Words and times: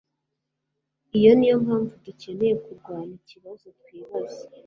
Iyo 1.17 1.31
niyo 1.37 1.55
mpamvu 1.65 1.93
dukeneye 2.05 2.53
kurwana 2.63 3.13
ikibazo 3.19 3.65
twibaza 3.79 4.43